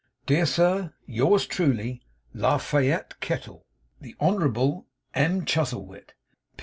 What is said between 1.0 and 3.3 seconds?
'Yours truly, 'LA FAYETTE